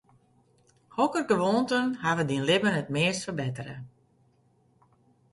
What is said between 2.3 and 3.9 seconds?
libben it meast ferbettere?